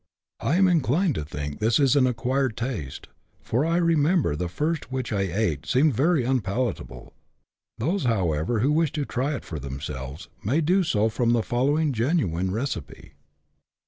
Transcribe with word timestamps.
I 0.39 0.55
am 0.55 0.67
inclined 0.67 1.13
to 1.13 1.23
think 1.23 1.59
this 1.59 1.79
is 1.79 1.95
an 1.95 2.07
acquired 2.07 2.57
taste, 2.57 3.07
for 3.39 3.63
I 3.63 3.77
remember 3.77 4.35
the 4.35 4.49
first 4.49 4.91
which 4.91 5.13
I 5.13 5.21
ate 5.21 5.67
seemed 5.67 5.93
very 5.93 6.23
unpalatable; 6.23 7.13
those, 7.77 8.05
however, 8.05 8.61
who 8.61 8.71
wish 8.71 8.91
to 8.93 9.05
try 9.05 9.37
for 9.41 9.59
them 9.59 9.79
selves 9.79 10.27
may 10.43 10.59
do 10.59 10.81
so 10.81 11.07
from 11.09 11.33
the 11.33 11.43
following 11.43 11.93
genuine 11.93 12.49
receipt:— 12.49 12.87
Take 12.87 13.03
CHAP. 13.09 13.11